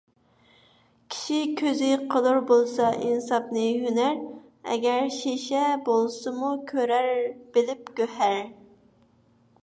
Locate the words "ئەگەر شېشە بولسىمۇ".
4.75-6.49